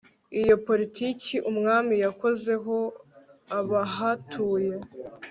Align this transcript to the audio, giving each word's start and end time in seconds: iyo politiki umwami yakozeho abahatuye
iyo 0.41 0.55
politiki 0.67 1.33
umwami 1.51 1.95
yakozeho 2.03 2.75
abahatuye 3.59 4.75